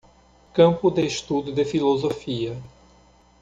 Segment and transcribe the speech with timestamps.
[0.51, 2.57] Campo de estudo de filosofia.